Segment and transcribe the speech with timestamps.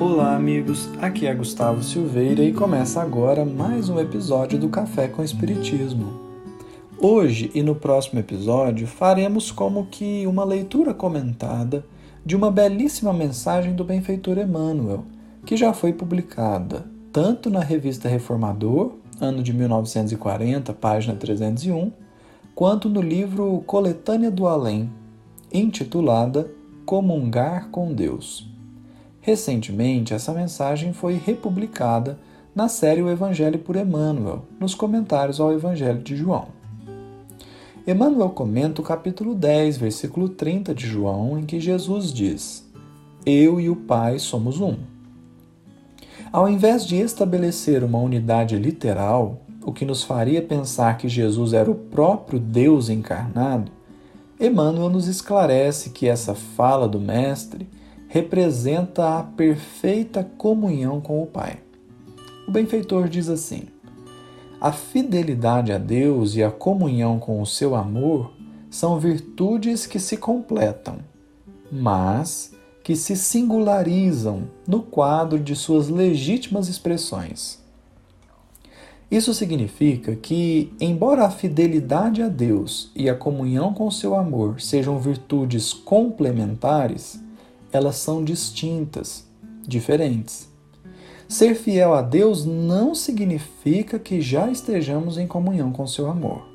[0.00, 0.88] Olá, amigos.
[1.00, 6.12] Aqui é Gustavo Silveira e começa agora mais um episódio do Café com Espiritismo.
[6.96, 11.84] Hoje e no próximo episódio faremos como que uma leitura comentada
[12.24, 15.02] de uma belíssima mensagem do benfeitor Emmanuel,
[15.44, 21.90] que já foi publicada tanto na revista Reformador, ano de 1940, página 301,
[22.54, 24.92] quanto no livro Coletânea do Além,
[25.52, 26.48] intitulada
[26.86, 28.57] Comungar com Deus.
[29.28, 32.18] Recentemente, essa mensagem foi republicada
[32.54, 36.46] na série O Evangelho por Emmanuel, nos comentários ao Evangelho de João.
[37.86, 42.66] Emmanuel comenta o capítulo 10, versículo 30 de João, em que Jesus diz:
[43.26, 44.76] Eu e o Pai somos um.
[46.32, 51.70] Ao invés de estabelecer uma unidade literal, o que nos faria pensar que Jesus era
[51.70, 53.70] o próprio Deus encarnado,
[54.40, 57.68] Emmanuel nos esclarece que essa fala do Mestre
[58.08, 61.58] representa a perfeita comunhão com o Pai.
[62.48, 63.64] O benfeitor diz assim:
[64.60, 68.32] A fidelidade a Deus e a comunhão com o seu amor
[68.70, 70.98] são virtudes que se completam,
[71.70, 77.62] mas que se singularizam no quadro de suas legítimas expressões.
[79.10, 84.98] Isso significa que, embora a fidelidade a Deus e a comunhão com seu amor sejam
[84.98, 87.22] virtudes complementares,
[87.72, 89.26] elas são distintas,
[89.66, 90.48] diferentes.
[91.28, 96.46] Ser fiel a Deus não significa que já estejamos em comunhão com seu amor.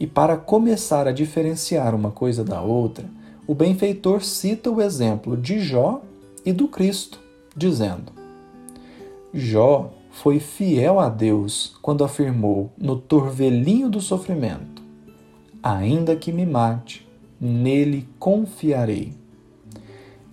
[0.00, 3.04] E para começar a diferenciar uma coisa da outra,
[3.46, 6.02] o benfeitor cita o exemplo de Jó
[6.44, 7.20] e do Cristo,
[7.56, 8.12] dizendo:
[9.32, 14.82] Jó foi fiel a Deus quando afirmou no torvelinho do sofrimento:
[15.62, 17.06] Ainda que me mate,
[17.40, 19.14] nele confiarei.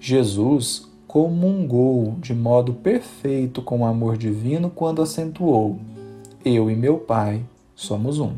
[0.08, 5.80] Jesus comungou de modo perfeito com o amor divino quando acentuou:
[6.46, 7.42] Eu e meu Pai
[7.74, 8.34] somos um.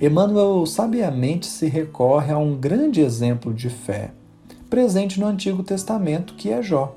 [0.00, 4.12] Emmanuel sabiamente se recorre a um grande exemplo de fé,
[4.70, 6.94] presente no Antigo Testamento, que é Jó.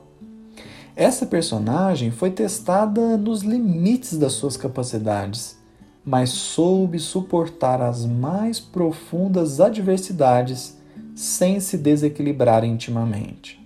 [0.95, 5.57] Essa personagem foi testada nos limites das suas capacidades,
[6.05, 10.79] mas soube suportar as mais profundas adversidades
[11.15, 13.59] sem se desequilibrar intimamente.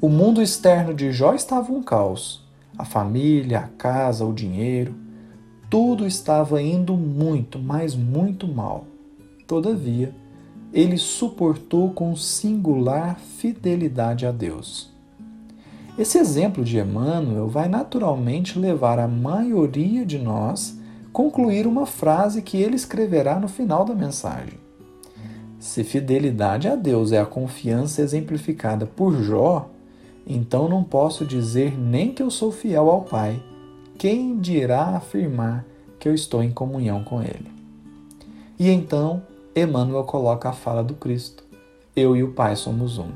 [0.00, 2.44] O mundo externo de Jó estava um caos.
[2.76, 4.94] A família, a casa, o dinheiro,
[5.70, 8.86] tudo estava indo muito, mas muito mal.
[9.46, 10.14] Todavia,
[10.72, 14.92] ele suportou com singular fidelidade a Deus.
[15.96, 20.76] Esse exemplo de Emmanuel vai naturalmente levar a maioria de nós
[21.12, 24.63] concluir uma frase que ele escreverá no final da mensagem.
[25.64, 29.70] Se fidelidade a Deus é a confiança exemplificada por Jó,
[30.26, 33.42] então não posso dizer nem que eu sou fiel ao Pai.
[33.96, 35.64] Quem dirá afirmar
[35.98, 37.50] que eu estou em comunhão com Ele?
[38.58, 39.22] E então
[39.56, 41.42] Emmanuel coloca a fala do Cristo:
[41.96, 43.08] Eu e o Pai somos um.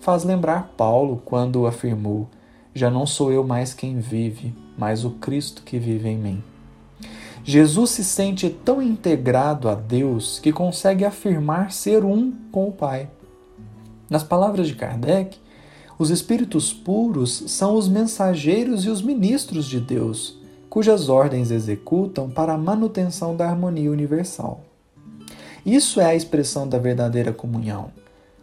[0.00, 2.28] Faz lembrar Paulo quando afirmou:
[2.72, 6.44] Já não sou eu mais quem vive, mas o Cristo que vive em mim.
[7.44, 13.10] Jesus se sente tão integrado a Deus que consegue afirmar ser um com o Pai.
[14.08, 15.38] Nas palavras de Kardec,
[15.98, 20.38] os espíritos puros são os mensageiros e os ministros de Deus,
[20.70, 24.60] cujas ordens executam para a manutenção da harmonia universal.
[25.66, 27.90] Isso é a expressão da verdadeira comunhão.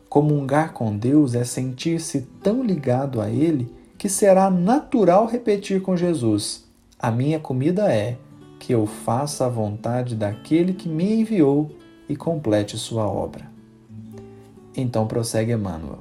[0.10, 6.66] Comungar com Deus é sentir-se tão ligado a Ele que será natural repetir com Jesus:
[6.98, 8.18] A minha comida é
[8.60, 11.72] que eu faça a vontade daquele que me enviou
[12.08, 13.50] e complete sua obra.
[14.76, 16.00] Então prossegue Emmanuel.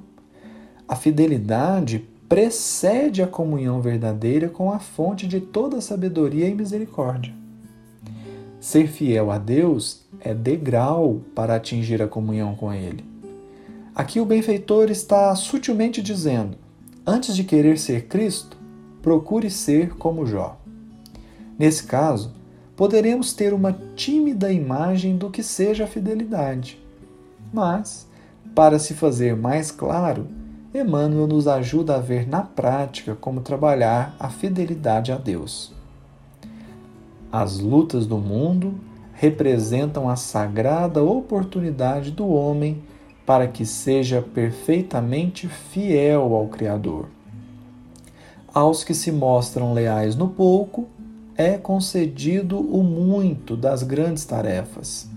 [0.87, 7.33] A fidelidade precede a comunhão verdadeira com a fonte de toda sabedoria e misericórdia.
[8.61, 13.05] Ser fiel a Deus é degrau para atingir a comunhão com Ele.
[13.95, 16.57] Aqui o benfeitor está sutilmente dizendo:
[17.07, 18.57] antes de querer ser Cristo,
[19.01, 20.61] procure ser como Jó.
[21.59, 22.38] Nesse caso,
[22.79, 26.79] poderemos ter uma tímida imagem do que seja a fidelidade.
[27.53, 28.07] Mas,
[28.55, 30.29] para se fazer mais claro,
[30.73, 35.73] Emmanuel nos ajuda a ver na prática como trabalhar a fidelidade a Deus.
[37.33, 38.79] As lutas do mundo
[39.13, 42.81] representam a sagrada oportunidade do homem
[43.27, 47.09] para que seja perfeitamente fiel ao Criador.
[48.55, 50.87] Aos que se mostram leais no pouco,
[51.39, 55.09] é concedido o muito das grandes tarefas.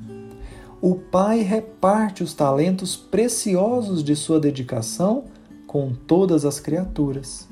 [0.79, 5.23] O Pai reparte os talentos preciosos de sua dedicação
[5.65, 7.47] com todas as criaturas.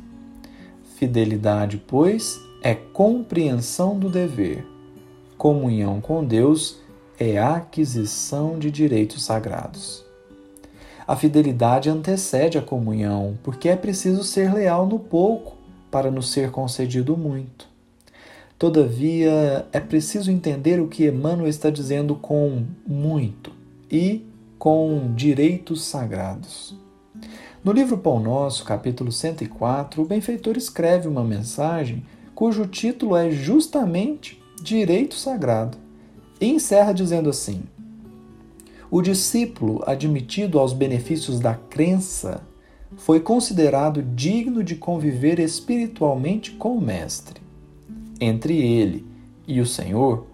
[0.98, 4.64] Fidelidade, pois, é compreensão do dever.
[5.36, 6.78] Comunhão com Deus
[7.20, 10.06] é aquisição de direitos sagrados.
[11.08, 15.58] A fidelidade antecede a comunhão, porque é preciso ser leal no pouco
[15.90, 17.69] para nos ser concedido muito.
[18.60, 23.54] Todavia, é preciso entender o que Emmanuel está dizendo com muito
[23.90, 24.26] e
[24.58, 26.76] com direitos sagrados.
[27.64, 32.04] No livro Pão Nosso, capítulo 104, o benfeitor escreve uma mensagem
[32.36, 35.78] cujo título é justamente Direito Sagrado,
[36.42, 37.64] e encerra dizendo assim:
[38.92, 42.42] O discípulo, admitido aos benefícios da crença,
[42.98, 47.48] foi considerado digno de conviver espiritualmente com o Mestre.
[48.20, 49.06] Entre ele
[49.48, 50.28] e o Senhor,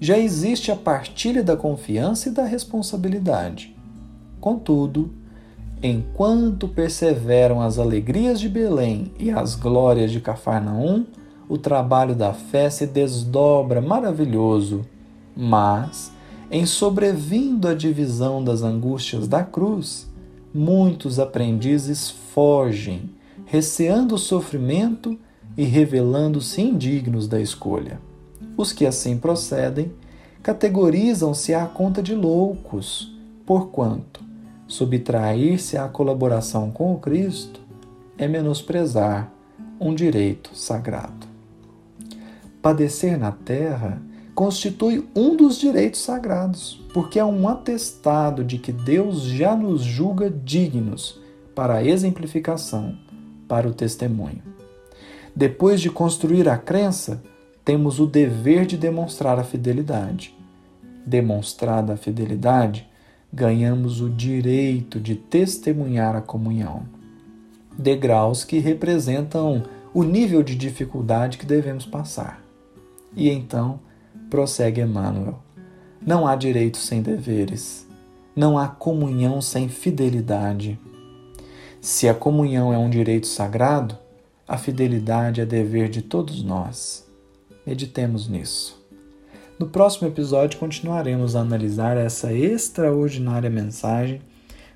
[0.00, 3.74] já existe a partilha da confiança e da responsabilidade.
[4.40, 5.12] Contudo,
[5.82, 11.06] enquanto perseveram as alegrias de Belém e as glórias de Cafarnaum,
[11.48, 14.84] o trabalho da fé se desdobra maravilhoso,
[15.36, 16.12] mas,
[16.50, 20.10] em sobrevindo a divisão das angústias da cruz,
[20.52, 23.10] muitos aprendizes fogem,
[23.46, 25.18] receando o sofrimento
[25.56, 28.00] e revelando-se indignos da escolha.
[28.56, 29.92] Os que assim procedem
[30.42, 33.14] categorizam-se à conta de loucos,
[33.46, 34.22] porquanto
[34.66, 37.60] subtrair-se à colaboração com o Cristo
[38.16, 39.30] é menosprezar
[39.78, 41.26] um direito sagrado.
[42.60, 44.00] Padecer na terra
[44.34, 50.30] constitui um dos direitos sagrados, porque é um atestado de que Deus já nos julga
[50.30, 51.20] dignos
[51.54, 52.96] para a exemplificação,
[53.46, 54.42] para o testemunho.
[55.34, 57.22] Depois de construir a crença,
[57.64, 60.34] temos o dever de demonstrar a fidelidade.
[61.06, 62.88] Demonstrada a fidelidade,
[63.32, 66.82] ganhamos o direito de testemunhar a comunhão.
[67.78, 69.62] Degraus que representam
[69.94, 72.42] o nível de dificuldade que devemos passar.
[73.16, 73.80] E então,
[74.28, 75.38] prossegue Emmanuel,
[76.04, 77.86] não há direito sem deveres,
[78.34, 80.78] não há comunhão sem fidelidade.
[81.80, 83.98] Se a comunhão é um direito sagrado,
[84.46, 87.06] a fidelidade é dever de todos nós.
[87.66, 88.80] Meditemos nisso.
[89.58, 94.20] No próximo episódio, continuaremos a analisar essa extraordinária mensagem,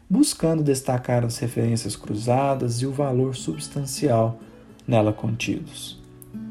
[0.08, 4.38] buscando destacar as referências cruzadas e o valor substancial
[4.86, 6.00] nela contidos.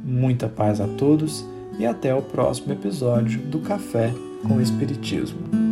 [0.03, 1.45] Muita paz a todos
[1.79, 4.13] e até o próximo episódio do Café
[4.45, 5.64] com Espiritismo.